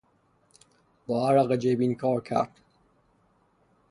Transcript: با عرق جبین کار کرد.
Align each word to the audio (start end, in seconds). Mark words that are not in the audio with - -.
با 1.07 1.29
عرق 1.29 1.55
جبین 1.55 1.95
کار 1.95 2.21
کرد. 2.21 2.59